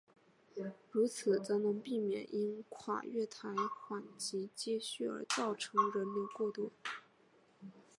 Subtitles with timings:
[0.89, 6.71] 如此则能避免因跨月台缓急接续而造成人流过多。